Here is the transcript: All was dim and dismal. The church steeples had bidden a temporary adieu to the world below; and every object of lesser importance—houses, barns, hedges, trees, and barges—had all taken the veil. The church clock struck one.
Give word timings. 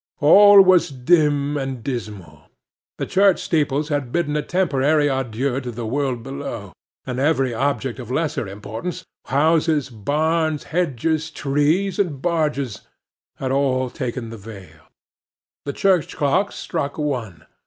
All 0.19 0.61
was 0.63 0.89
dim 0.89 1.57
and 1.57 1.83
dismal. 1.83 2.49
The 2.97 3.05
church 3.05 3.39
steeples 3.39 3.89
had 3.89 4.11
bidden 4.11 4.35
a 4.35 4.41
temporary 4.41 5.07
adieu 5.07 5.61
to 5.61 5.69
the 5.69 5.85
world 5.85 6.23
below; 6.23 6.73
and 7.05 7.19
every 7.19 7.53
object 7.53 7.99
of 7.99 8.09
lesser 8.09 8.47
importance—houses, 8.47 9.91
barns, 9.91 10.63
hedges, 10.63 11.29
trees, 11.29 11.99
and 11.99 12.19
barges—had 12.19 13.51
all 13.51 13.91
taken 13.91 14.31
the 14.31 14.37
veil. 14.41 14.87
The 15.65 15.73
church 15.73 16.17
clock 16.17 16.51
struck 16.51 16.97
one. 16.97 17.45